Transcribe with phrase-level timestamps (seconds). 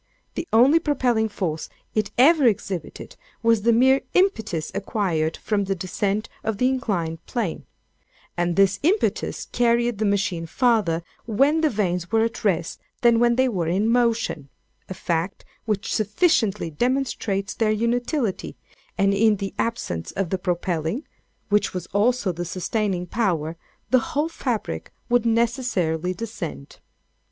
[0.33, 6.27] The only propelling force it ever exhibited, was the mere impetus acquired from the descent
[6.43, 7.67] of the inclined plane;
[8.35, 13.35] and this impetus carried the machine farther when the vanes were at rest, than when
[13.35, 18.57] they were in motion—a fact which sufficiently demonstrates their inutility;
[18.97, 21.03] and in the absence of the propelling,
[21.49, 23.55] which was also the sustaining power,
[23.91, 26.79] the whole fabric would necessarily descend.